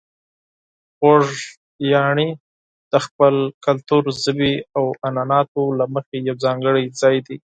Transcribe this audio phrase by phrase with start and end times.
[0.97, 2.29] خوږیاڼي
[2.91, 7.37] د خپل کلتور، ژبې او عنعناتو له مخې یو ځانګړی ځای دی.